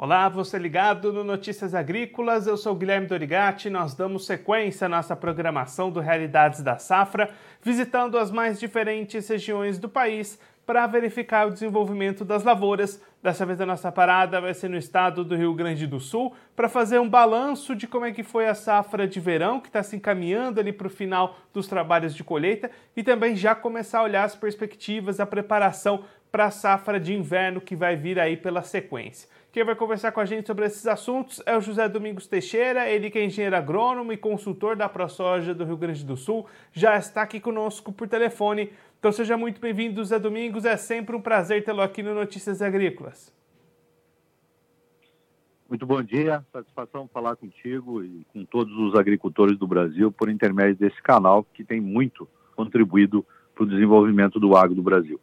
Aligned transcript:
Olá, 0.00 0.28
você 0.28 0.56
ligado 0.60 1.12
no 1.12 1.24
Notícias 1.24 1.74
Agrícolas, 1.74 2.46
eu 2.46 2.56
sou 2.56 2.72
Guilherme 2.76 3.08
Dorigati. 3.08 3.68
Nós 3.68 3.96
damos 3.96 4.26
sequência 4.26 4.84
à 4.84 4.88
nossa 4.88 5.16
programação 5.16 5.90
do 5.90 5.98
Realidades 5.98 6.62
da 6.62 6.78
Safra, 6.78 7.30
visitando 7.60 8.16
as 8.16 8.30
mais 8.30 8.60
diferentes 8.60 9.28
regiões 9.28 9.76
do 9.76 9.88
país 9.88 10.38
para 10.64 10.86
verificar 10.86 11.48
o 11.48 11.50
desenvolvimento 11.50 12.24
das 12.24 12.44
lavouras. 12.44 13.02
Dessa 13.20 13.44
vez 13.44 13.60
a 13.60 13.66
nossa 13.66 13.90
parada 13.90 14.40
vai 14.40 14.54
ser 14.54 14.68
no 14.68 14.76
estado 14.76 15.24
do 15.24 15.34
Rio 15.34 15.52
Grande 15.52 15.84
do 15.84 15.98
Sul 15.98 16.32
para 16.54 16.68
fazer 16.68 17.00
um 17.00 17.08
balanço 17.08 17.74
de 17.74 17.88
como 17.88 18.04
é 18.04 18.12
que 18.12 18.22
foi 18.22 18.46
a 18.46 18.54
safra 18.54 19.04
de 19.04 19.18
verão, 19.18 19.58
que 19.58 19.66
está 19.66 19.82
se 19.82 19.96
encaminhando 19.96 20.60
ali 20.60 20.72
para 20.72 20.86
o 20.86 20.90
final 20.90 21.36
dos 21.52 21.66
trabalhos 21.66 22.14
de 22.14 22.22
colheita 22.22 22.70
e 22.96 23.02
também 23.02 23.34
já 23.34 23.52
começar 23.52 23.98
a 23.98 24.04
olhar 24.04 24.22
as 24.22 24.36
perspectivas, 24.36 25.18
a 25.18 25.26
preparação 25.26 26.04
para 26.30 26.44
a 26.44 26.50
safra 26.52 27.00
de 27.00 27.14
inverno 27.14 27.60
que 27.60 27.74
vai 27.74 27.96
vir 27.96 28.20
aí 28.20 28.36
pela 28.36 28.62
sequência. 28.62 29.28
Quem 29.50 29.64
vai 29.64 29.74
conversar 29.74 30.12
com 30.12 30.20
a 30.20 30.26
gente 30.26 30.46
sobre 30.46 30.66
esses 30.66 30.86
assuntos 30.86 31.42
é 31.46 31.56
o 31.56 31.60
José 31.60 31.88
Domingos 31.88 32.26
Teixeira, 32.26 32.86
ele 32.86 33.10
que 33.10 33.18
é 33.18 33.24
engenheiro 33.24 33.56
agrônomo 33.56 34.12
e 34.12 34.16
consultor 34.16 34.76
da 34.76 34.90
ProSoja 34.90 35.54
do 35.54 35.64
Rio 35.64 35.76
Grande 35.76 36.04
do 36.04 36.18
Sul, 36.18 36.46
já 36.70 36.98
está 36.98 37.22
aqui 37.22 37.40
conosco 37.40 37.90
por 37.90 38.06
telefone. 38.06 38.70
Então 38.98 39.10
seja 39.10 39.38
muito 39.38 39.58
bem-vindo, 39.58 40.02
José 40.02 40.18
Domingos, 40.18 40.66
é 40.66 40.76
sempre 40.76 41.16
um 41.16 41.20
prazer 41.20 41.64
tê-lo 41.64 41.80
aqui 41.80 42.02
no 42.02 42.14
Notícias 42.14 42.60
Agrícolas. 42.60 43.32
Muito 45.66 45.86
bom 45.86 46.02
dia, 46.02 46.44
satisfação 46.52 47.08
falar 47.08 47.34
contigo 47.36 48.04
e 48.04 48.26
com 48.32 48.44
todos 48.44 48.76
os 48.76 48.94
agricultores 48.94 49.56
do 49.56 49.66
Brasil 49.66 50.12
por 50.12 50.28
intermédio 50.28 50.76
desse 50.76 51.00
canal 51.02 51.42
que 51.42 51.64
tem 51.64 51.80
muito 51.80 52.28
contribuído 52.54 53.24
para 53.54 53.64
o 53.64 53.66
desenvolvimento 53.66 54.38
do 54.38 54.54
agro 54.54 54.74
do 54.74 54.82
Brasil. 54.82 55.18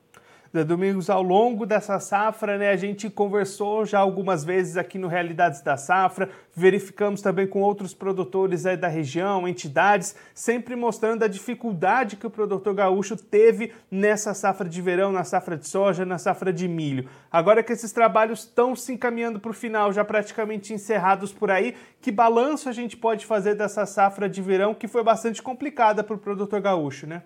Domingos, 0.64 1.10
ao 1.10 1.22
longo 1.22 1.66
dessa 1.66 2.00
safra, 2.00 2.58
né, 2.58 2.70
a 2.70 2.76
gente 2.76 3.10
conversou 3.10 3.86
já 3.86 4.00
algumas 4.00 4.44
vezes 4.46 4.78
aqui 4.78 4.98
no 4.98 5.08
Realidades 5.08 5.62
da 5.62 5.76
Safra, 5.76 6.30
verificamos 6.54 7.22
também 7.22 7.46
com 7.46 7.62
outros 7.62 7.94
produtores 7.94 8.66
aí 8.66 8.78
da 8.78 8.88
região, 8.88 9.48
entidades, 9.48 10.16
sempre 10.34 10.76
mostrando 10.76 11.24
a 11.24 11.28
dificuldade 11.28 12.16
que 12.16 12.26
o 12.26 12.30
produtor 12.30 12.74
gaúcho 12.74 13.18
teve 13.18 13.74
nessa 13.92 14.34
safra 14.34 14.70
de 14.70 14.82
verão, 14.82 15.12
na 15.12 15.24
safra 15.24 15.58
de 15.58 15.68
soja, 15.68 16.06
na 16.06 16.18
safra 16.18 16.54
de 16.54 16.68
milho. 16.68 17.10
Agora 17.32 17.62
que 17.62 17.74
esses 17.74 17.92
trabalhos 17.92 18.42
estão 18.42 18.76
se 18.76 18.94
encaminhando 18.94 19.40
para 19.40 19.52
o 19.52 19.54
final, 19.54 19.92
já 19.92 20.06
praticamente 20.06 20.74
encerrados 20.74 21.34
por 21.34 21.52
aí, 21.52 21.76
que 22.00 22.12
balanço 22.12 22.70
a 22.70 22.72
gente 22.72 22.96
pode 22.96 23.26
fazer 23.26 23.56
dessa 23.56 23.86
safra 23.86 24.30
de 24.30 24.42
verão 24.42 24.74
que 24.74 24.88
foi 24.88 25.04
bastante 25.04 25.42
complicada 25.42 26.04
para 26.04 26.16
o 26.16 26.20
produtor 26.20 26.62
gaúcho, 26.62 27.06
né? 27.06 27.24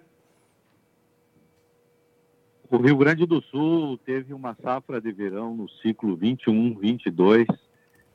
O 2.71 2.77
Rio 2.77 2.95
Grande 2.97 3.25
do 3.25 3.41
Sul 3.41 3.97
teve 3.97 4.31
uma 4.31 4.55
safra 4.61 5.01
de 5.01 5.11
verão 5.11 5.55
no 5.55 5.67
ciclo 5.67 6.15
21-22 6.15 7.47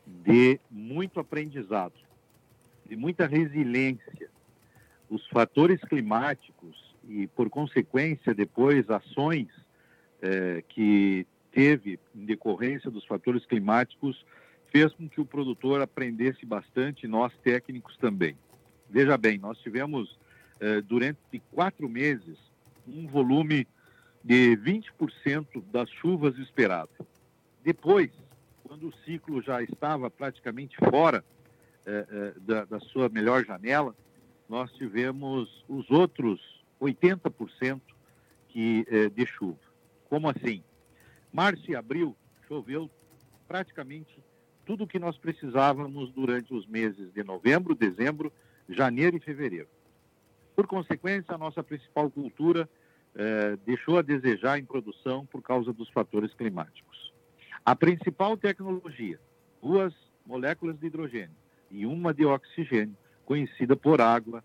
de 0.07 0.61
muito 0.71 1.19
aprendizado, 1.19 1.95
de 2.87 2.95
muita 2.95 3.27
resiliência. 3.27 4.31
Os 5.11 5.27
fatores 5.27 5.81
climáticos 5.81 6.95
e, 7.09 7.27
por 7.27 7.51
consequência, 7.51 8.33
depois 8.33 8.89
ações 8.89 9.49
eh, 10.23 10.63
que 10.69 11.27
teve 11.51 11.99
em 12.15 12.25
decorrência 12.25 12.93
dos 12.93 13.05
fatores 13.05 13.45
climáticos 13.45 14.25
fez 14.71 14.93
com 14.93 15.09
que 15.09 15.21
o 15.21 15.27
produtor 15.27 15.81
aprendesse 15.81 16.47
bastante, 16.47 17.09
nós 17.09 17.33
técnicos 17.43 17.97
também. 17.97 18.37
Veja 18.89 19.19
bem, 19.19 19.37
nós 19.37 19.59
tivemos 19.59 20.17
eh, 20.61 20.81
durante 20.81 21.43
quatro 21.51 21.89
meses 21.89 22.39
um 22.87 23.09
volume 23.09 23.67
de 24.25 24.57
20% 24.57 25.63
das 25.71 25.91
chuvas 25.91 26.39
esperadas. 26.39 26.97
Depois, 27.63 28.11
quando 28.63 28.89
o 28.89 28.97
ciclo 29.05 29.43
já 29.43 29.63
estava 29.63 30.11
praticamente 30.11 30.77
fora 30.91 31.23
eh, 31.85 32.07
eh, 32.11 32.35
da, 32.41 32.65
da, 32.65 32.81
sua 32.81 33.11
melhor 33.11 33.45
janela, 33.45 33.95
nós 34.49 34.73
tivemos 34.73 35.63
os 35.69 35.91
outros 35.91 36.41
80% 36.81 37.81
que, 38.49 38.87
eh, 38.89 39.11
de 39.11 39.27
chuva. 39.27 39.59
Como 40.09 40.29
assim? 40.29 40.63
Março 41.31 41.71
e 41.71 41.77
abril 41.77 42.17
choveu 42.49 42.91
praticamente 43.47 44.19
tudo 44.65 44.85
o 44.85 44.87
que 44.87 44.99
nós 44.99 45.19
precisávamos 45.19 46.11
durante 46.13 46.55
os 46.55 46.67
meses 46.67 47.13
de 47.13 47.23
novembro, 47.23 47.75
dezembro, 47.75 48.33
janeiro 48.69 49.19
e 49.19 49.21
fevereiro. 49.21 49.69
Por 50.57 50.67
consequência, 50.67 51.35
a 51.35 51.39
nossa 51.39 51.63
principal 51.63 52.11
cultura 52.11 52.67
é, 53.15 53.57
deixou 53.65 53.99
a 53.99 54.03
desejar 54.03 54.59
em 54.59 54.65
produção 54.65 55.27
por 55.27 55.43
causa 55.43 55.73
dos 55.73 55.89
fatores 55.91 56.33
climáticos. 56.35 57.13
A 57.65 57.75
principal 57.75 58.37
tecnologia, 58.37 59.19
duas 59.63 59.95
moléculas 60.27 60.79
de 60.79 60.87
hidrogênio 60.87 61.37
e 61.71 61.87
uma 61.87 62.13
de 62.13 62.25
oxigênio, 62.25 62.97
conhecida 63.25 63.75
por 63.75 64.01
água, 64.01 64.45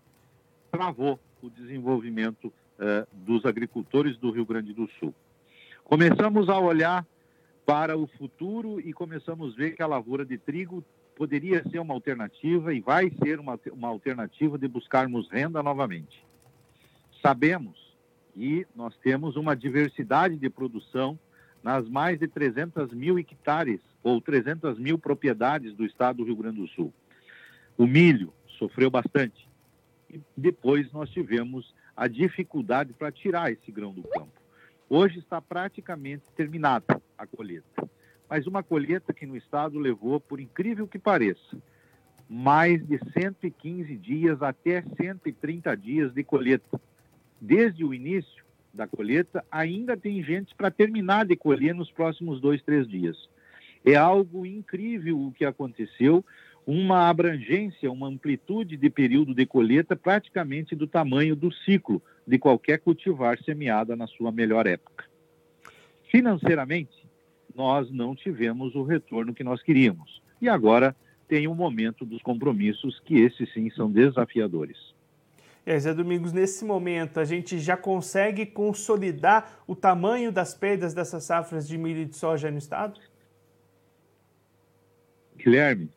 travou 0.70 1.18
o 1.42 1.50
desenvolvimento 1.50 2.52
é, 2.78 3.06
dos 3.12 3.44
agricultores 3.44 4.16
do 4.16 4.30
Rio 4.30 4.46
Grande 4.46 4.72
do 4.72 4.88
Sul. 4.98 5.14
Começamos 5.84 6.48
a 6.48 6.58
olhar 6.58 7.06
para 7.66 7.96
o 7.96 8.06
futuro 8.06 8.80
e 8.80 8.92
começamos 8.92 9.52
a 9.52 9.56
ver 9.56 9.72
que 9.72 9.82
a 9.82 9.86
lavoura 9.86 10.24
de 10.24 10.38
trigo 10.38 10.84
poderia 11.14 11.62
ser 11.68 11.78
uma 11.78 11.92
alternativa 11.92 12.72
e 12.72 12.80
vai 12.80 13.12
ser 13.22 13.38
uma, 13.38 13.58
uma 13.72 13.88
alternativa 13.88 14.56
de 14.56 14.66
buscarmos 14.66 15.28
renda 15.30 15.62
novamente. 15.62 16.24
Sabemos 17.20 17.89
e 18.36 18.66
nós 18.74 18.96
temos 18.98 19.36
uma 19.36 19.54
diversidade 19.54 20.36
de 20.36 20.48
produção 20.48 21.18
nas 21.62 21.88
mais 21.88 22.18
de 22.18 22.26
300 22.26 22.92
mil 22.92 23.18
hectares 23.18 23.80
ou 24.02 24.20
300 24.20 24.78
mil 24.78 24.98
propriedades 24.98 25.74
do 25.74 25.84
estado 25.84 26.18
do 26.18 26.24
Rio 26.24 26.36
Grande 26.36 26.60
do 26.60 26.68
Sul. 26.68 26.92
O 27.76 27.86
milho 27.86 28.32
sofreu 28.58 28.90
bastante. 28.90 29.48
E 30.08 30.20
depois 30.36 30.90
nós 30.92 31.10
tivemos 31.10 31.74
a 31.96 32.08
dificuldade 32.08 32.92
para 32.92 33.12
tirar 33.12 33.52
esse 33.52 33.70
grão 33.70 33.92
do 33.92 34.02
campo. 34.02 34.32
Hoje 34.88 35.18
está 35.18 35.40
praticamente 35.40 36.24
terminada 36.34 37.00
a 37.16 37.26
colheita. 37.26 37.88
Mas 38.28 38.46
uma 38.46 38.62
colheita 38.62 39.12
que 39.12 39.26
no 39.26 39.36
estado 39.36 39.78
levou, 39.78 40.20
por 40.20 40.40
incrível 40.40 40.86
que 40.86 40.98
pareça, 40.98 41.58
mais 42.28 42.84
de 42.86 42.98
115 43.12 43.96
dias 43.96 44.40
até 44.40 44.82
130 44.82 45.76
dias 45.76 46.12
de 46.12 46.24
colheita 46.24 46.80
desde 47.40 47.84
o 47.84 47.94
início 47.94 48.44
da 48.72 48.86
colheita, 48.86 49.44
ainda 49.50 49.96
tem 49.96 50.22
gente 50.22 50.54
para 50.54 50.70
terminar 50.70 51.26
de 51.26 51.36
colher 51.36 51.74
nos 51.74 51.90
próximos 51.90 52.40
dois, 52.40 52.62
três 52.62 52.86
dias. 52.86 53.16
É 53.84 53.94
algo 53.94 54.44
incrível 54.44 55.18
o 55.18 55.32
que 55.32 55.44
aconteceu, 55.44 56.24
uma 56.66 57.08
abrangência, 57.08 57.90
uma 57.90 58.06
amplitude 58.06 58.76
de 58.76 58.90
período 58.90 59.34
de 59.34 59.46
colheita 59.46 59.96
praticamente 59.96 60.76
do 60.76 60.86
tamanho 60.86 61.34
do 61.34 61.52
ciclo 61.52 62.02
de 62.26 62.38
qualquer 62.38 62.78
cultivar 62.78 63.42
semeada 63.42 63.96
na 63.96 64.06
sua 64.06 64.30
melhor 64.30 64.66
época. 64.66 65.04
Financeiramente, 66.10 67.04
nós 67.54 67.90
não 67.90 68.14
tivemos 68.14 68.74
o 68.74 68.82
retorno 68.82 69.34
que 69.34 69.42
nós 69.42 69.62
queríamos. 69.62 70.22
E 70.40 70.48
agora 70.48 70.94
tem 71.26 71.46
o 71.46 71.54
momento 71.54 72.04
dos 72.04 72.20
compromissos, 72.22 73.00
que 73.00 73.20
esses 73.20 73.52
sim 73.52 73.70
são 73.70 73.90
desafiadores. 73.90 74.76
E 75.70 75.72
aí, 75.72 75.78
Zé 75.78 75.94
Domingos, 75.94 76.32
nesse 76.32 76.64
momento 76.64 77.20
a 77.20 77.24
gente 77.24 77.60
já 77.60 77.76
consegue 77.76 78.44
consolidar 78.44 79.62
o 79.68 79.76
tamanho 79.76 80.32
das 80.32 80.52
perdas 80.52 80.92
dessas 80.92 81.22
safras 81.22 81.68
de 81.68 81.78
milho 81.78 82.00
e 82.00 82.06
de 82.06 82.16
soja 82.16 82.50
no 82.50 82.58
estado? 82.58 82.98
Guilherme, 85.36 85.88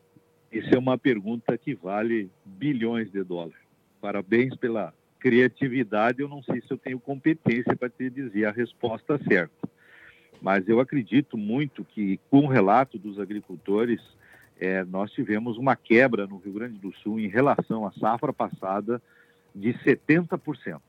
isso 0.52 0.72
é 0.72 0.78
uma 0.78 0.96
pergunta 0.96 1.58
que 1.58 1.74
vale 1.74 2.30
bilhões 2.44 3.10
de 3.10 3.24
dólares. 3.24 3.58
Parabéns 4.00 4.54
pela 4.54 4.94
criatividade. 5.18 6.22
Eu 6.22 6.28
não 6.28 6.40
sei 6.44 6.60
se 6.60 6.70
eu 6.70 6.78
tenho 6.78 7.00
competência 7.00 7.74
para 7.74 7.90
te 7.90 8.08
dizer 8.08 8.44
a 8.44 8.52
resposta 8.52 9.18
certa, 9.28 9.68
mas 10.40 10.68
eu 10.68 10.78
acredito 10.78 11.36
muito 11.36 11.84
que, 11.84 12.20
com 12.30 12.44
o 12.44 12.48
relato 12.48 12.96
dos 12.96 13.18
agricultores, 13.18 14.00
é, 14.56 14.84
nós 14.84 15.10
tivemos 15.10 15.58
uma 15.58 15.74
quebra 15.74 16.28
no 16.28 16.36
Rio 16.38 16.52
Grande 16.52 16.78
do 16.78 16.94
Sul 16.98 17.18
em 17.18 17.26
relação 17.26 17.84
à 17.84 17.90
safra 17.94 18.32
passada 18.32 19.02
de 19.54 19.72
70%. 19.74 20.80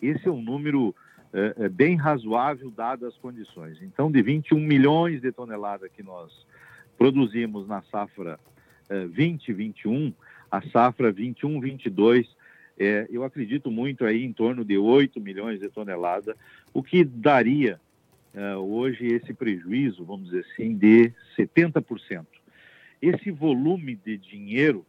Esse 0.00 0.28
é 0.28 0.30
um 0.30 0.40
número 0.40 0.94
é, 1.32 1.54
é, 1.64 1.68
bem 1.68 1.96
razoável, 1.96 2.70
dadas 2.70 3.14
as 3.14 3.18
condições. 3.18 3.78
Então, 3.82 4.10
de 4.10 4.22
21 4.22 4.58
milhões 4.58 5.20
de 5.20 5.30
toneladas 5.32 5.90
que 5.92 6.02
nós 6.02 6.46
produzimos 6.96 7.66
na 7.66 7.82
safra 7.82 8.38
é, 8.88 9.06
2021, 9.06 10.12
a 10.50 10.60
safra 10.62 11.12
21-22, 11.12 12.26
é, 12.78 13.06
eu 13.10 13.24
acredito 13.24 13.70
muito 13.70 14.04
aí 14.04 14.24
em 14.24 14.32
torno 14.32 14.64
de 14.64 14.76
8 14.76 15.20
milhões 15.20 15.60
de 15.60 15.68
toneladas, 15.68 16.34
o 16.72 16.82
que 16.82 17.04
daria 17.04 17.80
é, 18.34 18.56
hoje 18.56 19.06
esse 19.06 19.32
prejuízo, 19.32 20.04
vamos 20.04 20.30
dizer 20.30 20.46
assim, 20.52 20.76
de 20.76 21.12
70%. 21.38 22.26
Esse 23.00 23.30
volume 23.30 23.96
de 23.96 24.16
dinheiro 24.16 24.84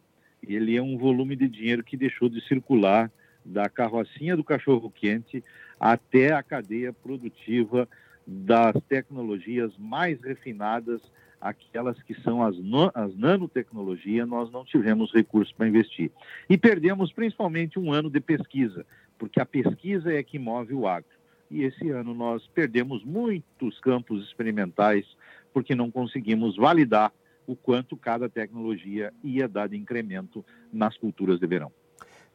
ele 0.48 0.76
é 0.76 0.82
um 0.82 0.98
volume 0.98 1.36
de 1.36 1.48
dinheiro 1.48 1.84
que 1.84 1.98
deixou 1.98 2.30
de 2.30 2.42
circular 2.48 3.12
da 3.44 3.68
carrocinha 3.70 4.36
do 4.36 4.44
cachorro-quente 4.44 5.44
até 5.80 6.32
a 6.32 6.44
cadeia 6.44 6.94
produtiva 6.94 7.88
das 8.26 8.76
tecnologias 8.88 9.72
mais 9.78 10.22
refinadas 10.22 11.02
aquelas 11.42 12.02
que 12.04 12.14
são 12.22 12.44
as, 12.44 12.56
as 12.94 13.18
nanotecnologias, 13.18 14.28
nós 14.28 14.52
não 14.52 14.64
tivemos 14.64 15.12
recursos 15.12 15.52
para 15.52 15.68
investir. 15.68 16.12
E 16.48 16.56
perdemos 16.56 17.12
principalmente 17.12 17.80
um 17.80 17.92
ano 17.92 18.12
de 18.12 18.20
pesquisa, 18.20 18.86
porque 19.18 19.42
a 19.42 19.46
pesquisa 19.46 20.14
é 20.14 20.22
que 20.22 20.38
move 20.38 20.76
o 20.76 20.88
agro. 20.88 21.10
E 21.50 21.64
esse 21.64 21.90
ano 21.90 22.14
nós 22.14 22.48
perdemos 22.54 23.04
muitos 23.04 23.80
campos 23.80 24.24
experimentais, 24.24 25.06
porque 25.52 25.74
não 25.74 25.90
conseguimos 25.90 26.56
validar 26.56 27.12
o 27.48 27.56
quanto 27.56 27.98
cada 27.98 28.30
tecnologia 28.30 29.14
ia 29.24 29.48
dar 29.48 29.68
de 29.68 29.78
incremento 29.78 30.46
nas 30.72 30.98
culturas 30.98 31.40
de 31.40 31.48
verão 31.48 31.72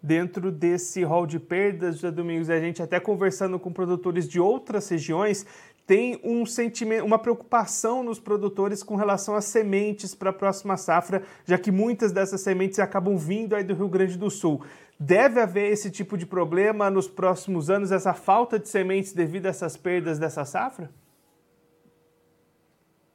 dentro 0.02 0.52
desse 0.52 1.02
rol 1.02 1.26
de 1.26 1.40
perdas, 1.40 1.96
José 1.96 2.10
Domingos, 2.12 2.48
a 2.48 2.60
gente 2.60 2.80
até 2.80 3.00
conversando 3.00 3.58
com 3.58 3.72
produtores 3.72 4.28
de 4.28 4.38
outras 4.38 4.88
regiões, 4.88 5.44
tem 5.86 6.20
um 6.24 6.44
sentimento, 6.44 7.04
uma 7.04 7.18
preocupação 7.18 8.02
nos 8.02 8.18
produtores 8.18 8.82
com 8.82 8.96
relação 8.96 9.36
às 9.36 9.44
sementes 9.44 10.14
para 10.14 10.30
a 10.30 10.32
próxima 10.32 10.76
safra, 10.76 11.22
já 11.44 11.56
que 11.56 11.70
muitas 11.70 12.12
dessas 12.12 12.40
sementes 12.40 12.78
acabam 12.78 13.16
vindo 13.16 13.54
aí 13.54 13.62
do 13.62 13.74
Rio 13.74 13.88
Grande 13.88 14.18
do 14.18 14.30
Sul. 14.30 14.62
Deve 14.98 15.40
haver 15.40 15.70
esse 15.70 15.90
tipo 15.90 16.16
de 16.16 16.26
problema 16.26 16.90
nos 16.90 17.08
próximos 17.08 17.70
anos, 17.70 17.92
essa 17.92 18.14
falta 18.14 18.58
de 18.58 18.68
sementes 18.68 19.12
devido 19.12 19.46
a 19.46 19.50
essas 19.50 19.76
perdas 19.76 20.18
dessa 20.18 20.44
safra? 20.44 20.90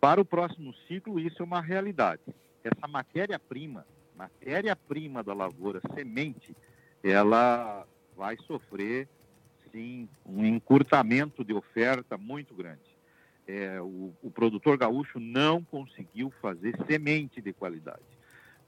Para 0.01 0.19
o 0.19 0.25
próximo 0.25 0.73
ciclo, 0.87 1.19
isso 1.19 1.43
é 1.43 1.45
uma 1.45 1.61
realidade. 1.61 2.23
Essa 2.63 2.87
matéria-prima, 2.87 3.85
matéria-prima 4.17 5.21
da 5.21 5.31
lavoura, 5.31 5.79
semente, 5.93 6.57
ela 7.03 7.85
vai 8.17 8.35
sofrer 8.47 9.07
sim 9.71 10.09
um 10.25 10.43
encurtamento 10.43 11.43
de 11.43 11.53
oferta 11.53 12.17
muito 12.17 12.55
grande. 12.55 12.81
É, 13.47 13.79
o, 13.79 14.11
o, 14.23 14.31
produtor 14.31 14.75
gaúcho 14.75 15.19
não 15.19 15.63
conseguiu 15.63 16.33
fazer 16.41 16.75
semente 16.87 17.39
de 17.39 17.53
qualidade. 17.53 18.01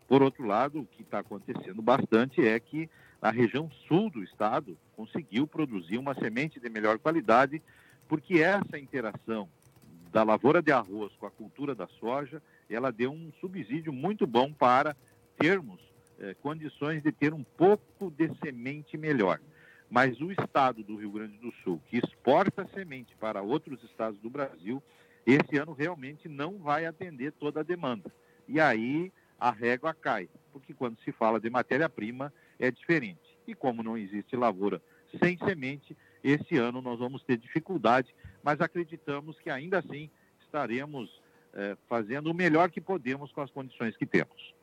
Por 0.07 0.21
outro 0.21 0.45
lado, 0.45 0.81
o 0.81 0.85
que 0.85 1.01
está 1.01 1.19
acontecendo 1.19 1.81
bastante 1.81 2.47
é 2.47 2.59
que 2.59 2.87
a 3.19 3.31
região 3.31 3.71
sul 3.87 4.11
do 4.11 4.23
estado 4.23 4.77
conseguiu 4.95 5.47
produzir 5.47 5.97
uma 5.97 6.13
semente 6.13 6.59
de 6.59 6.69
melhor 6.69 6.99
qualidade, 6.99 7.59
porque 8.07 8.35
essa 8.39 8.77
interação 8.77 9.49
da 10.13 10.21
lavoura 10.21 10.61
de 10.61 10.71
arroz 10.71 11.11
com 11.19 11.25
a 11.25 11.31
cultura 11.31 11.73
da 11.73 11.87
soja, 11.87 12.39
ela 12.69 12.91
deu 12.91 13.11
um 13.11 13.31
subsídio 13.41 13.91
muito 13.91 14.27
bom 14.27 14.53
para 14.53 14.95
termos 15.39 15.81
é, 16.19 16.35
condições 16.35 17.01
de 17.01 17.11
ter 17.11 17.33
um 17.33 17.43
pouco 17.43 18.11
de 18.11 18.29
semente 18.43 18.95
melhor. 18.95 19.39
Mas 19.89 20.21
o 20.21 20.31
estado 20.31 20.83
do 20.83 20.95
Rio 20.95 21.11
Grande 21.11 21.37
do 21.39 21.51
Sul, 21.63 21.81
que 21.89 21.97
exporta 21.97 22.67
semente 22.75 23.15
para 23.15 23.41
outros 23.41 23.83
estados 23.83 24.19
do 24.19 24.29
Brasil, 24.29 24.81
esse 25.25 25.57
ano 25.57 25.73
realmente 25.73 26.29
não 26.29 26.59
vai 26.59 26.85
atender 26.85 27.31
toda 27.31 27.61
a 27.61 27.63
demanda. 27.63 28.11
E 28.47 28.59
aí 28.59 29.11
a 29.39 29.49
régua 29.49 29.95
cai, 29.95 30.29
porque 30.51 30.75
quando 30.75 30.99
se 30.99 31.11
fala 31.11 31.39
de 31.39 31.49
matéria-prima 31.49 32.31
é 32.59 32.69
diferente. 32.69 33.19
E 33.47 33.55
como 33.55 33.81
não 33.81 33.97
existe 33.97 34.35
lavoura 34.35 34.79
sem 35.19 35.37
semente, 35.39 35.97
esse 36.23 36.57
ano 36.57 36.81
nós 36.81 36.99
vamos 36.99 37.23
ter 37.23 37.37
dificuldade, 37.37 38.13
mas 38.41 38.61
acreditamos 38.61 39.39
que 39.39 39.49
ainda 39.49 39.79
assim 39.79 40.09
estaremos 40.39 41.21
eh, 41.53 41.75
fazendo 41.89 42.31
o 42.31 42.33
melhor 42.33 42.69
que 42.69 42.79
podemos 42.79 43.31
com 43.31 43.41
as 43.41 43.51
condições 43.51 43.97
que 43.97 44.05
temos. 44.05 44.53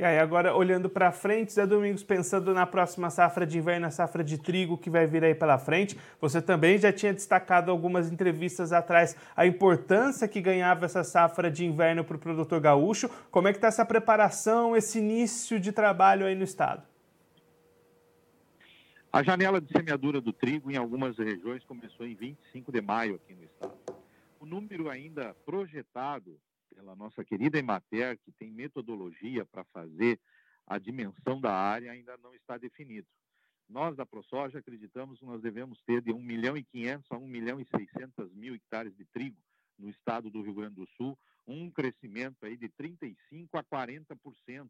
E 0.00 0.04
aí, 0.04 0.18
agora 0.18 0.54
olhando 0.56 0.88
para 0.88 1.12
frente, 1.12 1.52
Zé 1.52 1.66
Domingos, 1.66 2.02
pensando 2.02 2.54
na 2.54 2.64
próxima 2.64 3.10
safra 3.10 3.46
de 3.46 3.58
inverno, 3.58 3.86
a 3.86 3.90
safra 3.90 4.24
de 4.24 4.38
trigo 4.38 4.78
que 4.78 4.88
vai 4.88 5.06
vir 5.06 5.22
aí 5.22 5.34
pela 5.34 5.58
frente, 5.58 5.94
você 6.18 6.40
também 6.40 6.78
já 6.78 6.90
tinha 6.90 7.12
destacado 7.12 7.70
algumas 7.70 8.10
entrevistas 8.10 8.72
atrás 8.72 9.14
a 9.36 9.44
importância 9.46 10.26
que 10.26 10.40
ganhava 10.40 10.86
essa 10.86 11.04
safra 11.04 11.50
de 11.50 11.66
inverno 11.66 12.02
para 12.02 12.16
o 12.16 12.18
produtor 12.18 12.60
gaúcho. 12.60 13.10
Como 13.30 13.46
é 13.46 13.52
que 13.52 13.58
está 13.58 13.68
essa 13.68 13.84
preparação, 13.84 14.74
esse 14.74 14.98
início 14.98 15.60
de 15.60 15.70
trabalho 15.70 16.24
aí 16.24 16.34
no 16.34 16.44
estado? 16.44 16.89
A 19.12 19.24
janela 19.24 19.60
de 19.60 19.66
semeadura 19.72 20.20
do 20.20 20.32
trigo 20.32 20.70
em 20.70 20.76
algumas 20.76 21.18
regiões 21.18 21.64
começou 21.64 22.06
em 22.06 22.14
25 22.14 22.70
de 22.70 22.80
maio 22.80 23.16
aqui 23.16 23.34
no 23.34 23.42
estado. 23.42 23.76
O 24.38 24.46
número 24.46 24.88
ainda 24.88 25.34
projetado 25.44 26.40
pela 26.72 26.94
nossa 26.94 27.24
querida 27.24 27.58
Emater, 27.58 28.16
que 28.18 28.30
tem 28.30 28.52
metodologia 28.52 29.44
para 29.44 29.64
fazer 29.64 30.16
a 30.64 30.78
dimensão 30.78 31.40
da 31.40 31.52
área, 31.52 31.90
ainda 31.90 32.16
não 32.18 32.32
está 32.36 32.56
definido. 32.56 33.08
Nós, 33.68 33.96
da 33.96 34.06
ProSoja, 34.06 34.60
acreditamos 34.60 35.18
que 35.18 35.26
nós 35.26 35.42
devemos 35.42 35.82
ter 35.82 36.00
de 36.00 36.12
1 36.12 36.22
milhão 36.22 36.56
e 36.56 36.62
500 36.62 37.10
a 37.10 37.16
1 37.16 37.26
milhão 37.26 37.60
e 37.60 37.64
600 37.64 38.32
mil 38.32 38.54
hectares 38.54 38.96
de 38.96 39.04
trigo 39.06 39.36
no 39.76 39.90
estado 39.90 40.30
do 40.30 40.40
Rio 40.40 40.54
Grande 40.54 40.76
do 40.76 40.86
Sul, 40.96 41.18
um 41.48 41.68
crescimento 41.68 42.46
aí 42.46 42.56
de 42.56 42.68
35% 42.68 43.16
a 43.54 43.64
40% 43.64 44.68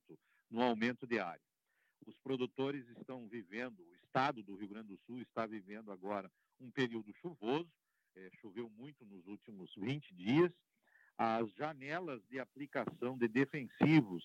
no 0.51 0.63
aumento 0.63 1.07
de 1.07 1.19
área. 1.19 1.50
Os 2.07 2.17
produtores 2.19 2.87
estão 2.89 3.27
vivendo, 3.29 3.81
o 3.81 3.95
estado 3.95 4.43
do 4.43 4.57
Rio 4.57 4.69
Grande 4.69 4.89
do 4.89 4.99
Sul 5.07 5.21
está 5.21 5.47
vivendo 5.47 5.93
agora 5.93 6.31
um 6.61 6.71
período 6.71 7.13
chuvoso, 7.21 7.71
é, 8.17 8.29
choveu 8.41 8.69
muito 8.71 9.05
nos 9.05 9.27
últimos 9.27 9.73
20 9.77 10.15
dias, 10.15 10.53
as 11.17 11.53
janelas 11.53 12.23
de 12.31 12.41
aplicação 12.41 13.17
de 13.17 13.29
defensivos 13.29 14.25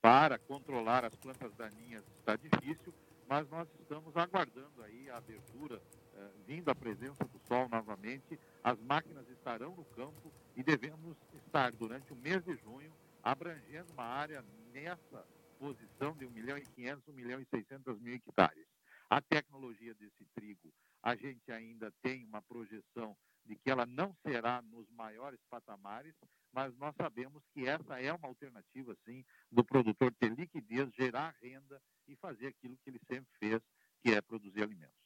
para 0.00 0.36
controlar 0.36 1.04
as 1.04 1.14
plantas 1.14 1.54
daninhas 1.54 2.04
está 2.18 2.34
difícil, 2.34 2.92
mas 3.28 3.48
nós 3.48 3.68
estamos 3.80 4.16
aguardando 4.16 4.82
aí 4.82 5.08
a 5.08 5.18
abertura, 5.18 5.80
eh, 6.14 6.30
vindo 6.44 6.68
a 6.68 6.74
presença 6.74 7.24
do 7.24 7.38
sol 7.46 7.68
novamente. 7.68 8.36
As 8.64 8.76
máquinas 8.80 9.28
estarão 9.30 9.76
no 9.76 9.84
campo 9.84 10.32
e 10.56 10.62
devemos 10.64 11.16
estar 11.32 11.70
durante 11.70 12.12
o 12.12 12.16
mês 12.16 12.44
de 12.44 12.56
junho 12.56 12.92
abrangendo 13.22 13.92
uma 13.92 14.04
área 14.04 14.44
nessa 14.72 15.24
posição 15.62 16.12
de 16.16 16.26
1 16.26 16.30
milhão 16.30 16.58
e 16.58 16.62
500, 16.62 17.06
1 17.06 17.12
milhão 17.12 17.40
e 17.40 17.46
600 17.46 18.00
mil 18.00 18.14
hectares. 18.14 18.66
A 19.08 19.20
tecnologia 19.20 19.94
desse 19.94 20.26
trigo, 20.34 20.74
a 21.00 21.14
gente 21.14 21.52
ainda 21.52 21.92
tem 22.02 22.24
uma 22.24 22.42
projeção 22.42 23.16
de 23.44 23.54
que 23.54 23.70
ela 23.70 23.86
não 23.86 24.12
será 24.26 24.60
nos 24.60 24.90
maiores 24.90 25.38
patamares, 25.48 26.14
mas 26.52 26.76
nós 26.78 26.96
sabemos 26.96 27.44
que 27.54 27.68
essa 27.68 28.00
é 28.00 28.12
uma 28.12 28.26
alternativa, 28.26 28.96
sim, 29.04 29.24
do 29.52 29.64
produtor 29.64 30.12
ter 30.18 30.32
liquidez, 30.32 30.92
gerar 30.98 31.36
renda 31.40 31.80
e 32.08 32.16
fazer 32.16 32.48
aquilo 32.48 32.76
que 32.78 32.90
ele 32.90 33.00
sempre 33.06 33.30
fez, 33.38 33.62
que 34.02 34.10
é 34.12 34.20
produzir 34.20 34.64
alimentos. 34.64 35.01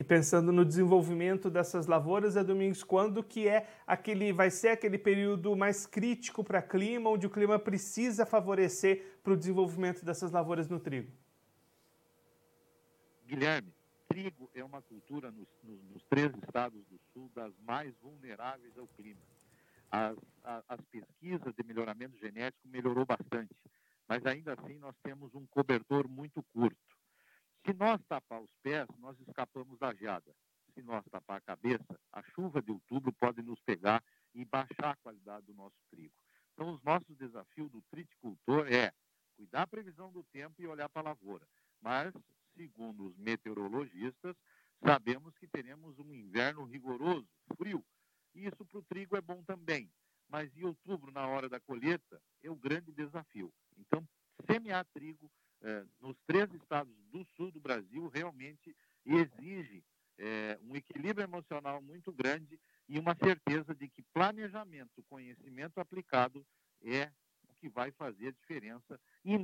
E 0.00 0.04
pensando 0.04 0.50
no 0.50 0.64
desenvolvimento 0.64 1.50
dessas 1.50 1.86
lavouras, 1.86 2.34
é 2.34 2.42
Domingos, 2.42 2.82
quando 2.82 3.22
que 3.22 3.46
é 3.46 3.68
aquele, 3.86 4.32
vai 4.32 4.50
ser 4.50 4.68
aquele 4.68 4.96
período 4.96 5.54
mais 5.54 5.84
crítico 5.84 6.42
para 6.42 6.62
clima, 6.62 7.10
onde 7.10 7.26
o 7.26 7.30
clima 7.30 7.58
precisa 7.58 8.24
favorecer 8.24 9.20
para 9.22 9.34
o 9.34 9.36
desenvolvimento 9.36 10.02
dessas 10.02 10.32
lavouras 10.32 10.70
no 10.70 10.80
trigo? 10.80 11.12
Guilherme, 13.26 13.70
trigo 14.08 14.50
é 14.54 14.64
uma 14.64 14.80
cultura 14.80 15.30
nos, 15.30 15.46
nos, 15.62 15.82
nos, 15.90 16.02
três 16.04 16.32
estados 16.34 16.82
do 16.86 16.98
sul 17.12 17.30
das 17.34 17.52
mais 17.58 17.94
vulneráveis 17.98 18.78
ao 18.78 18.86
clima. 18.96 19.20
As, 19.90 20.16
as 20.66 20.80
pesquisas 20.90 21.52
de 21.54 21.62
melhoramento 21.62 22.16
genético 22.16 22.66
melhorou 22.66 23.04
bastante, 23.04 23.54
mas 24.08 24.24
ainda 24.24 24.54
assim 24.54 24.78
nós 24.78 24.96
temos 25.02 25.34
um 25.34 25.44
cobertor 25.44 26.08
muito 26.08 26.42
curto. 26.54 26.99
Se 27.64 27.72
nós 27.74 28.00
tapar 28.08 28.40
os 28.40 28.50
pés, 28.62 28.86
nós 28.98 29.18
escapamos 29.20 29.78
da 29.78 29.94
geada. 29.94 30.34
Se 30.74 30.82
nós 30.82 31.04
tapar 31.10 31.38
a 31.38 31.40
cabeça, 31.40 31.98
a 32.12 32.22
chuva 32.34 32.62
de 32.62 32.70
outubro 32.70 33.12
pode 33.12 33.42
nos 33.42 33.60
pegar 33.62 34.02
e 34.34 34.44
baixar 34.44 34.92
a 34.92 34.96
qualidade 34.96 35.46
do 35.46 35.54
nosso 35.54 35.76
trigo. 35.90 36.14
Então, 36.52 36.72
os 36.74 36.82
nossos 36.82 37.16
desafios 37.16 37.70
do 37.70 37.82
triticultor 37.90 38.66
é 38.72 38.92
cuidar 39.36 39.62
a 39.62 39.66
previsão 39.66 40.12
do 40.12 40.22
tempo 40.24 40.60
e 40.60 40.66
olhar 40.66 40.88
para 40.88 41.02
a 41.02 41.10
lavoura. 41.10 41.46
Mas 41.80 42.12
segundo 42.60 43.06
os 43.06 43.16
meteorologistas, 43.16 44.36
sabemos 44.84 45.36
que 45.38 45.46
teremos 45.46 45.98
um 45.98 46.12
inverno 46.12 46.64
rigoroso, 46.64 47.26
frio. 47.56 47.84
E 48.34 48.46
isso 48.46 48.64
para 48.64 48.78
o 48.78 48.82
trigo 48.82 49.16
é 49.16 49.20
bom 49.20 49.42
também. 49.44 49.90
Mas 50.28 50.54
em 50.56 50.64
outubro, 50.64 51.10
na 51.10 51.26
hora 51.26 51.48
da 51.48 51.58
colheita, 51.58 52.20
é 52.42 52.50
o 52.50 52.56
grande 52.56 52.92
desafio. 52.92 53.52
Então, 53.76 54.06
semear 54.46 54.86
trigo 54.92 55.30
eh, 55.62 55.84
nos 56.00 56.16
três 56.26 56.52
estados 56.54 56.94
do 57.10 57.24
sul 57.36 57.50
do 57.50 57.60
Brasil 57.60 58.08
realmente 58.08 58.74
exige 59.04 59.82
eh, 60.18 60.58
um 60.62 60.76
equilíbrio 60.76 61.24
emocional 61.24 61.82
muito 61.82 62.12
grande 62.12 62.60
e 62.88 62.98
uma 62.98 63.16
certeza 63.16 63.74
de 63.74 63.88
que 63.88 64.02
planejamento, 64.14 65.02
conhecimento 65.08 65.80
aplicado 65.80 66.46
é 66.82 67.10
que 67.60 67.68
vai 67.68 67.90
fazer 67.92 68.28
a 68.28 68.32
diferença 68.32 68.98
e 69.24 69.36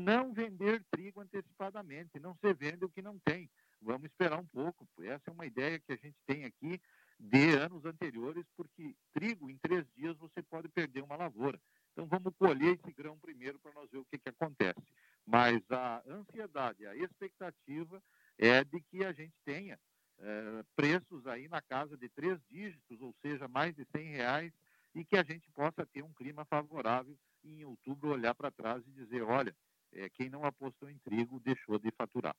vender 0.66 0.85
trigo 0.90 1.20
antecipadamente, 1.20 2.18
não 2.18 2.35
se 2.35 2.52
vende 2.52 2.85
o 2.85 2.90
que 2.90 3.00
não 3.00 3.18
tem. 3.20 3.49
Vamos 3.80 4.06
esperar 4.06 4.38
um 4.38 4.46
pouco. 4.46 4.87
Essa 5.00 5.30
é 5.30 5.32
uma 5.32 5.46
ideia 5.46 5.78
que 5.78 5.92
a 5.92 5.96
gente 5.96 6.16
tem 6.26 6.44
aqui 6.44 6.80
de 7.18 7.56
anos 7.56 7.85
anteriores, 7.85 8.44
porque 8.56 8.94
trigo, 9.12 9.49
em 9.49 9.56
três 9.58 9.87
dias, 9.94 10.16
você 10.16 10.42
pode 10.42 10.68
perder 10.68 11.02
uma 11.02 11.16
lavoura. 11.16 11.61
Então, 11.92 12.06
vamos 12.06 12.35
colher 12.37 12.75
esse 12.75 12.92
grão 12.92 13.18
primeiro 13.18 13.58
para 13.61 13.73
nós 13.73 13.90
ver 13.90 13.99
o 13.99 14.04
que, 14.04 14.18
que 14.18 14.28
acontece. 14.28 14.82
Mas 15.25 15.62
a 15.70 16.02
ansiedade, 16.06 16.87
a 16.87 16.94
expectativa 16.96 18.02
é 18.37 18.62
de 18.64 18.80
que 18.82 19.04
a 19.04 19.12
gente 19.12 19.35
tenha 19.44 19.78
é, 20.18 20.64
preços 20.75 21.26
aí 21.26 21.49
na 21.49 21.62
casa 21.62 21.96
de 21.96 22.08
três 22.11 22.38
dígitos, 22.50 23.00
ou 23.00 23.14
seja, 23.23 23.49
mais 23.49 23.75
de 23.75 23.87
100 23.94 24.11
reais, 24.11 24.52
e 24.94 25.04
que 25.04 25.16
a 25.16 25.23
gente 25.23 25.49
possa 25.52 25.87
ter 25.87 26.02
um 26.02 26.12
clima 26.12 26.44
favorável 26.44 27.16
e 27.44 27.61
em 27.61 27.64
outubro 27.64 28.11
olhar 28.11 28.35
para 28.35 28.50
trás 28.50 28.82
e 28.87 28.92
dizer, 28.92 29.23
olha, 29.23 29.54
é, 29.93 30.09
quem 30.11 30.28
não 30.28 30.45
apostou 30.45 30.90
em 30.90 30.99
trigo 30.99 31.40
deixou 31.40 31.78
de 31.78 31.90
faturar. 31.90 32.35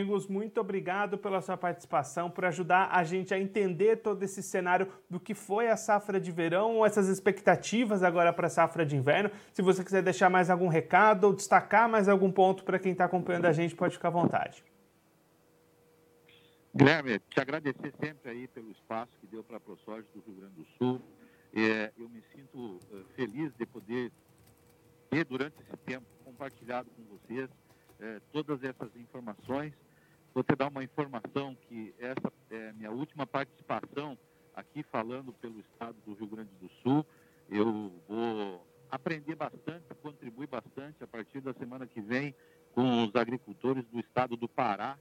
Amigos, 0.00 0.26
muito 0.26 0.58
obrigado 0.58 1.18
pela 1.18 1.42
sua 1.42 1.58
participação, 1.58 2.30
por 2.30 2.46
ajudar 2.46 2.88
a 2.90 3.04
gente 3.04 3.34
a 3.34 3.38
entender 3.38 3.96
todo 3.96 4.22
esse 4.22 4.42
cenário 4.42 4.90
do 5.10 5.20
que 5.20 5.34
foi 5.34 5.68
a 5.68 5.76
safra 5.76 6.18
de 6.18 6.32
verão, 6.32 6.86
essas 6.86 7.06
expectativas 7.06 8.02
agora 8.02 8.32
para 8.32 8.46
a 8.46 8.50
safra 8.50 8.86
de 8.86 8.96
inverno. 8.96 9.30
Se 9.52 9.60
você 9.60 9.84
quiser 9.84 10.02
deixar 10.02 10.30
mais 10.30 10.48
algum 10.48 10.68
recado 10.68 11.24
ou 11.24 11.34
destacar 11.34 11.86
mais 11.86 12.08
algum 12.08 12.32
ponto 12.32 12.64
para 12.64 12.78
quem 12.78 12.92
está 12.92 13.04
acompanhando 13.04 13.44
a 13.44 13.52
gente, 13.52 13.76
pode 13.76 13.92
ficar 13.92 14.08
à 14.08 14.12
vontade. 14.12 14.64
Guilherme, 16.74 17.18
te 17.18 17.38
agradecer 17.38 17.92
sempre 18.00 18.30
aí 18.30 18.48
pelo 18.48 18.70
espaço 18.70 19.12
que 19.20 19.26
deu 19.26 19.44
para 19.44 19.58
a 19.58 19.60
ProSoja 19.60 20.06
do 20.14 20.20
Rio 20.20 20.36
Grande 20.36 20.54
do 20.54 20.64
Sul. 20.78 21.02
É, 21.52 21.92
eu 21.98 22.08
me 22.08 22.22
sinto 22.34 22.56
uh, 22.58 23.04
feliz 23.16 23.52
de 23.54 23.66
poder 23.66 24.10
ter, 25.10 25.24
durante 25.24 25.60
esse 25.60 25.76
tempo, 25.78 26.06
compartilhado 26.24 26.88
com 26.90 27.02
vocês 27.04 27.48
uh, 27.48 28.20
todas 28.32 28.62
essas 28.62 28.94
informações 28.96 29.74
Vou 30.32 30.44
te 30.44 30.54
dar 30.54 30.68
uma 30.68 30.84
informação 30.84 31.56
que 31.68 31.92
essa 31.98 32.32
é 32.50 32.72
minha 32.72 32.90
última 32.92 33.26
participação 33.26 34.16
aqui 34.54 34.82
falando 34.84 35.32
pelo 35.32 35.58
estado 35.58 35.96
do 36.06 36.14
Rio 36.14 36.28
Grande 36.28 36.50
do 36.60 36.70
Sul. 36.82 37.04
Eu 37.48 37.92
vou 38.06 38.64
aprender 38.88 39.34
bastante, 39.34 39.84
contribuir 40.00 40.46
bastante 40.46 41.02
a 41.02 41.06
partir 41.06 41.40
da 41.40 41.52
semana 41.54 41.84
que 41.84 42.00
vem 42.00 42.32
com 42.72 43.04
os 43.04 43.16
agricultores 43.16 43.84
do 43.86 43.98
estado 43.98 44.36
do 44.36 44.48
Pará. 44.48 44.96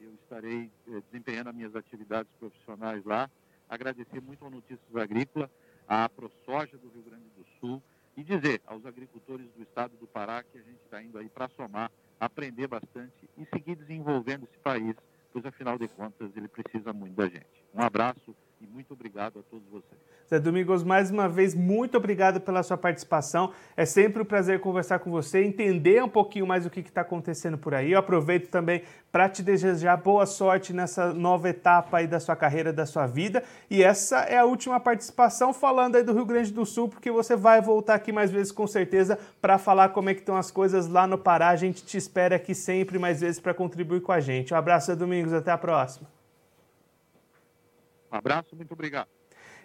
Eu 0.00 0.12
estarei 0.14 0.68
eh, 0.88 1.02
desempenhando 1.12 1.50
as 1.50 1.54
minhas 1.54 1.76
atividades 1.76 2.32
profissionais 2.40 3.04
lá. 3.04 3.30
Agradecer 3.68 4.20
muito 4.20 4.44
ao 4.44 4.50
Notícias 4.50 4.96
Agrícola, 4.96 5.48
à 5.86 6.08
ProSoja 6.08 6.76
do 6.76 6.88
Rio 6.88 7.02
Grande 7.02 7.28
do 7.36 7.46
Sul 7.60 7.80
e 8.16 8.22
dizer 8.22 8.60
aos 8.66 8.84
agricultores 8.84 9.46
do 9.56 9.62
estado 9.62 9.96
do 9.96 10.06
Pará 10.06 10.42
que 10.42 10.58
a 10.58 10.62
gente 10.62 10.80
está 10.84 11.02
indo 11.02 11.18
aí 11.18 11.28
para 11.28 11.48
somar 11.50 11.90
aprender 12.20 12.68
bastante 12.68 13.28
e 13.36 13.44
seguir 13.46 13.74
desenvolvendo 13.74 14.44
esse 14.44 14.58
país, 14.58 14.94
pois 15.32 15.44
afinal 15.44 15.76
de 15.76 15.88
contas 15.88 16.30
ele 16.36 16.46
precisa 16.46 16.92
muito 16.92 17.14
da 17.14 17.26
gente. 17.26 17.46
Um 17.74 17.82
abraço 17.82 18.36
e 18.62 18.66
muito 18.66 18.92
obrigado 18.92 19.40
a 19.40 19.42
todos 19.42 19.66
vocês. 19.68 20.00
Zé 20.30 20.38
Domingos, 20.38 20.84
mais 20.84 21.10
uma 21.10 21.28
vez, 21.28 21.54
muito 21.54 21.96
obrigado 21.96 22.40
pela 22.40 22.62
sua 22.62 22.78
participação. 22.78 23.52
É 23.76 23.84
sempre 23.84 24.22
um 24.22 24.24
prazer 24.24 24.60
conversar 24.60 25.00
com 25.00 25.10
você, 25.10 25.42
entender 25.42 26.02
um 26.02 26.08
pouquinho 26.08 26.46
mais 26.46 26.64
o 26.64 26.70
que 26.70 26.80
está 26.80 27.00
acontecendo 27.00 27.58
por 27.58 27.74
aí. 27.74 27.92
Eu 27.92 27.98
aproveito 27.98 28.48
também 28.48 28.82
para 29.10 29.28
te 29.28 29.42
desejar 29.42 29.96
boa 29.96 30.24
sorte 30.24 30.72
nessa 30.72 31.12
nova 31.12 31.48
etapa 31.48 31.98
aí 31.98 32.06
da 32.06 32.20
sua 32.20 32.36
carreira, 32.36 32.72
da 32.72 32.86
sua 32.86 33.06
vida. 33.06 33.42
E 33.68 33.82
essa 33.82 34.20
é 34.20 34.38
a 34.38 34.44
última 34.44 34.78
participação 34.78 35.52
falando 35.52 35.96
aí 35.96 36.04
do 36.04 36.14
Rio 36.14 36.24
Grande 36.24 36.52
do 36.52 36.64
Sul, 36.64 36.88
porque 36.88 37.10
você 37.10 37.34
vai 37.34 37.60
voltar 37.60 37.94
aqui 37.94 38.12
mais 38.12 38.30
vezes 38.30 38.52
com 38.52 38.66
certeza 38.66 39.18
para 39.40 39.58
falar 39.58 39.88
como 39.88 40.08
é 40.08 40.14
que 40.14 40.20
estão 40.20 40.36
as 40.36 40.50
coisas 40.50 40.86
lá 40.86 41.06
no 41.06 41.18
Pará. 41.18 41.48
A 41.48 41.56
gente 41.56 41.84
te 41.84 41.98
espera 41.98 42.36
aqui 42.36 42.54
sempre 42.54 42.98
mais 42.98 43.20
vezes 43.20 43.40
para 43.40 43.52
contribuir 43.52 44.00
com 44.00 44.12
a 44.12 44.20
gente. 44.20 44.54
Um 44.54 44.56
abraço, 44.56 44.86
Zé 44.86 44.96
Domingos, 44.96 45.32
até 45.32 45.50
a 45.50 45.58
próxima. 45.58 46.21
Um 48.12 48.16
abraço, 48.16 48.54
muito 48.54 48.72
obrigado. 48.72 49.08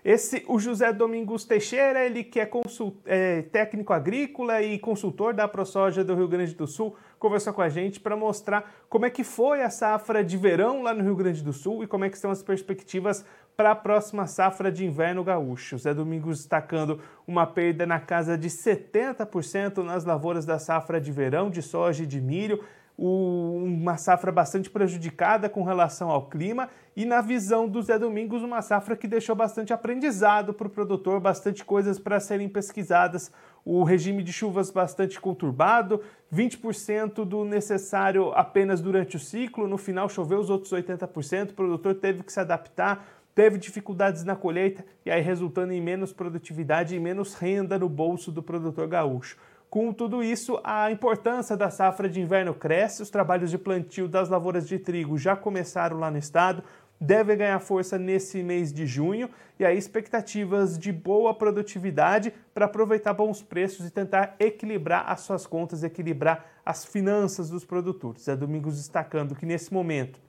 Esse, 0.05 0.45
o 0.47 0.57
José 0.57 0.93
Domingos 0.93 1.43
Teixeira, 1.43 2.05
ele 2.05 2.23
que 2.23 2.39
é, 2.39 2.45
consult, 2.45 2.95
é, 3.05 3.41
técnico 3.41 3.91
agrícola 3.91 4.61
e 4.61 4.79
consultor 4.79 5.33
da 5.33 5.47
ProSoja 5.47 6.03
do 6.03 6.15
Rio 6.15 6.27
Grande 6.27 6.55
do 6.55 6.65
Sul, 6.65 6.95
conversou 7.19 7.51
com 7.51 7.61
a 7.61 7.67
gente 7.67 7.99
para 7.99 8.15
mostrar 8.15 8.71
como 8.87 9.05
é 9.05 9.09
que 9.09 9.23
foi 9.23 9.63
a 9.63 9.69
safra 9.69 10.23
de 10.23 10.37
verão 10.37 10.81
lá 10.81 10.93
no 10.93 11.03
Rio 11.03 11.15
Grande 11.15 11.43
do 11.43 11.51
Sul 11.51 11.83
e 11.83 11.87
como 11.87 12.05
é 12.05 12.09
que 12.09 12.15
estão 12.15 12.31
as 12.31 12.41
perspectivas 12.41 13.25
para 13.57 13.71
a 13.71 13.75
próxima 13.75 14.27
safra 14.27 14.71
de 14.71 14.85
inverno 14.85 15.23
gaúcho. 15.23 15.77
Zé 15.77 15.93
Domingos 15.93 16.37
destacando 16.37 17.01
uma 17.25 17.45
perda 17.45 17.85
na 17.85 17.99
casa 17.99 18.37
de 18.37 18.49
70% 18.49 19.83
nas 19.83 20.05
lavouras 20.05 20.45
da 20.45 20.59
safra 20.59 21.01
de 21.01 21.11
verão 21.11 21.49
de 21.49 21.61
soja 21.61 22.03
e 22.03 22.07
de 22.07 22.21
milho, 22.21 22.63
uma 22.97 23.95
safra 23.95 24.31
bastante 24.31 24.71
prejudicada 24.71 25.47
com 25.47 25.63
relação 25.63 26.09
ao 26.09 26.27
clima 26.27 26.67
e, 26.95 27.05
na 27.05 27.21
visão 27.21 27.67
do 27.67 27.79
Zé 27.79 27.99
Domingos, 27.99 28.41
uma 28.41 28.59
safra 28.63 28.97
que 28.97 29.07
deixou 29.07 29.35
bastante 29.35 29.71
aprendizado 29.71 30.51
para 30.51 30.65
o 30.65 30.69
produtor, 30.69 31.19
bastante 31.19 31.63
coisas 31.63 31.99
para 31.99 32.19
serem 32.19 32.49
pesquisadas. 32.49 33.31
O 33.63 33.83
regime 33.83 34.23
de 34.23 34.33
chuvas 34.33 34.71
bastante 34.71 35.21
conturbado, 35.21 36.01
20% 36.33 37.23
do 37.23 37.45
necessário 37.45 38.31
apenas 38.33 38.81
durante 38.81 39.15
o 39.15 39.19
ciclo, 39.19 39.67
no 39.67 39.77
final 39.77 40.09
choveu 40.09 40.39
os 40.39 40.49
outros 40.49 40.73
80%, 40.73 41.51
o 41.51 41.53
produtor 41.53 41.93
teve 41.95 42.23
que 42.23 42.33
se 42.33 42.39
adaptar, 42.39 43.05
teve 43.35 43.59
dificuldades 43.59 44.23
na 44.23 44.35
colheita 44.35 44.83
e 45.05 45.11
aí 45.11 45.21
resultando 45.21 45.71
em 45.71 45.79
menos 45.79 46.11
produtividade 46.11 46.95
e 46.95 46.99
menos 46.99 47.35
renda 47.35 47.77
no 47.77 47.87
bolso 47.87 48.31
do 48.31 48.41
produtor 48.41 48.87
gaúcho. 48.87 49.37
Com 49.69 49.91
tudo 49.91 50.23
isso, 50.23 50.59
a 50.63 50.89
importância 50.91 51.57
da 51.57 51.69
safra 51.69 52.07
de 52.07 52.21
inverno 52.21 52.53
cresce, 52.53 53.01
os 53.01 53.09
trabalhos 53.09 53.51
de 53.51 53.57
plantio 53.57 54.07
das 54.07 54.29
lavouras 54.29 54.65
de 54.65 54.79
trigo 54.79 55.17
já 55.17 55.35
começaram 55.35 55.99
lá 55.99 56.09
no 56.09 56.17
estado, 56.17 56.63
devem 56.99 57.37
ganhar 57.37 57.59
força 57.59 57.97
nesse 57.97 58.41
mês 58.41 58.71
de 58.71 58.85
junho 58.85 59.29
e 59.59 59.65
aí 59.65 59.77
expectativas 59.77 60.77
de 60.77 60.91
boa 60.91 61.33
produtividade 61.33 62.33
para 62.53 62.65
aproveitar 62.65 63.13
bons 63.13 63.41
preços 63.41 63.85
e 63.85 63.91
tentar 63.91 64.35
equilibrar 64.39 65.03
as 65.11 65.21
suas 65.21 65.45
contas, 65.45 65.83
equilibrar 65.83 66.45
as 66.65 66.85
finanças 66.85 67.49
dos 67.49 67.65
produtores. 67.65 68.27
É 68.27 68.35
Domingos 68.35 68.77
destacando 68.77 69.35
que 69.35 69.45
nesse 69.45 69.73
momento 69.73 70.19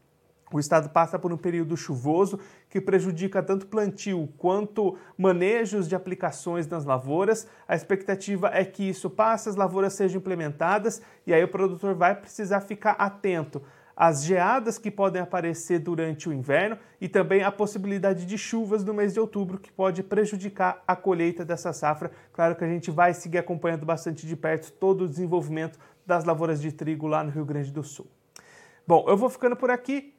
o 0.53 0.59
estado 0.59 0.89
passa 0.91 1.19
por 1.19 1.33
um 1.33 1.37
período 1.37 1.77
chuvoso 1.77 2.39
que 2.69 2.81
prejudica 2.81 3.43
tanto 3.43 3.67
plantio 3.67 4.29
quanto 4.37 4.97
manejos 5.17 5.89
de 5.89 5.95
aplicações 5.95 6.67
nas 6.67 6.85
lavouras. 6.85 7.47
A 7.67 7.75
expectativa 7.75 8.51
é 8.53 8.65
que 8.65 8.89
isso 8.89 9.11
passe, 9.11 9.49
as 9.49 9.57
lavouras 9.57 9.93
sejam 9.93 10.19
implementadas 10.19 11.03
e 11.27 11.35
aí 11.35 11.43
o 11.43 11.49
produtor 11.49 11.95
vai 11.95 12.15
precisar 12.15 12.61
ficar 12.61 12.93
atento 12.93 13.63
às 13.99 14.23
geadas 14.23 14.79
que 14.79 14.93
podem 14.93 15.21
aparecer 15.21 15.81
durante 15.81 16.29
o 16.29 16.33
inverno 16.33 16.79
e 17.01 17.09
também 17.09 17.43
a 17.43 17.51
possibilidade 17.51 18.25
de 18.25 18.39
chuvas 18.39 18.85
no 18.85 18.95
mês 18.95 19.13
de 19.13 19.19
outubro 19.19 19.59
que 19.59 19.73
pode 19.73 20.05
prejudicar 20.05 20.85
a 20.87 20.95
colheita 20.95 21.45
dessa 21.45 21.73
safra. 21.73 22.13
Claro 22.33 22.55
que 22.55 22.63
a 22.63 22.69
gente 22.69 22.93
vai 22.93 23.13
seguir 23.13 23.39
acompanhando 23.39 23.85
bastante 23.85 24.25
de 24.25 24.37
perto 24.37 24.71
todo 24.71 25.03
o 25.03 25.09
desenvolvimento 25.09 25.81
das 26.07 26.25
lavouras 26.25 26.61
de 26.63 26.71
trigo 26.71 27.09
lá 27.09 27.25
no 27.25 27.31
Rio 27.31 27.45
Grande 27.45 27.73
do 27.73 27.83
Sul. 27.83 28.07
Bom, 28.87 29.05
eu 29.09 29.17
vou 29.17 29.29
ficando 29.29 29.57
por 29.57 29.69
aqui 29.69 30.15